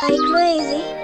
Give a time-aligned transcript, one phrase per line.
[0.00, 0.97] Are you crazy?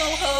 [0.00, 0.39] slow ho